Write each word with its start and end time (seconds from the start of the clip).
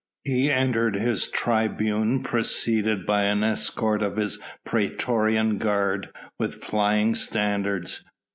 He 0.23 0.49
entered 0.49 0.95
his 0.95 1.27
tribune 1.27 2.23
preceded 2.23 3.05
by 3.05 3.25
an 3.25 3.43
escort 3.43 4.01
of 4.01 4.15
his 4.17 4.39
praetorian 4.65 5.59
guard 5.59 6.09
with 6.39 6.63
flying 6.63 7.13
standards. 7.13 8.03